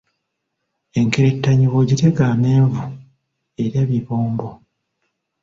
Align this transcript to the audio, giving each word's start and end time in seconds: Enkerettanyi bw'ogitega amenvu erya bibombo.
Enkerettanyi 0.99 1.65
bw'ogitega 1.71 2.23
amenvu 2.33 2.83
erya 3.63 3.81
bibombo. 3.89 4.49